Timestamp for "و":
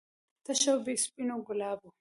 1.87-1.89